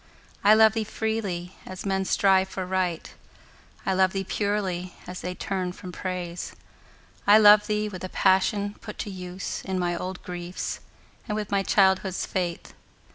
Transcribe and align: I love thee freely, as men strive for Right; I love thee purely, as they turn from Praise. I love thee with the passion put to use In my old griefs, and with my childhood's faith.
I 0.43 0.55
love 0.55 0.73
thee 0.73 0.83
freely, 0.83 1.55
as 1.63 1.85
men 1.85 2.05
strive 2.05 2.49
for 2.49 2.65
Right; 2.65 3.13
I 3.85 3.93
love 3.93 4.13
thee 4.13 4.23
purely, 4.23 4.95
as 5.05 5.21
they 5.21 5.35
turn 5.35 5.73
from 5.73 5.91
Praise. 5.91 6.55
I 7.27 7.37
love 7.37 7.67
thee 7.67 7.87
with 7.87 8.01
the 8.01 8.09
passion 8.09 8.77
put 8.81 8.97
to 8.97 9.11
use 9.11 9.61
In 9.63 9.77
my 9.77 9.95
old 9.95 10.23
griefs, 10.23 10.79
and 11.27 11.35
with 11.35 11.51
my 11.51 11.61
childhood's 11.61 12.25
faith. 12.25 12.73